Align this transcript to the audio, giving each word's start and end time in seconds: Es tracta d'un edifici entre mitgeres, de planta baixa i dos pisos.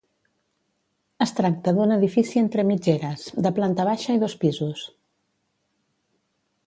Es 1.25 1.33
tracta 1.39 1.73
d'un 1.75 1.93
edifici 1.95 2.41
entre 2.43 2.65
mitgeres, 2.69 3.27
de 3.49 3.53
planta 3.59 3.85
baixa 3.91 4.17
i 4.17 4.23
dos 4.25 4.37
pisos. 4.47 4.87